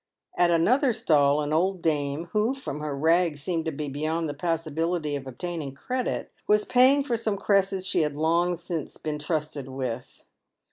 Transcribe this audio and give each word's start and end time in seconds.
At 0.35 0.49
another 0.49 0.93
stall 0.93 1.41
an 1.43 1.53
old 1.53 1.83
dame, 1.83 2.25
who, 2.33 2.55
from 2.55 2.79
her 2.79 2.97
rags 2.97 3.43
seemed 3.43 3.65
to 3.65 3.71
be 3.71 3.87
beyond 3.87 4.27
the 4.27 4.33
possibility 4.33 5.15
of 5.15 5.27
obtaining 5.27 5.75
credit, 5.75 6.33
was 6.47 6.65
paying 6.65 7.03
for 7.03 7.15
some 7.15 7.37
cresses 7.37 7.85
she 7.85 8.01
had 8.01 8.15
long 8.15 8.55
since 8.55 8.97
been 8.97 9.19
trusted 9.19 9.67
with. 9.69 10.23